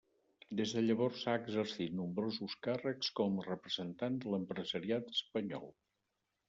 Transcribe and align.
Des 0.61 0.71
de 0.77 0.81
llavors 0.85 1.25
ha 1.25 1.35
exercit 1.41 1.93
nombrosos 1.99 2.57
càrrecs 2.69 3.13
com 3.21 3.39
a 3.39 3.47
representant 3.51 4.19
de 4.27 4.35
l'empresariat 4.35 5.17
espanyol. 5.19 5.73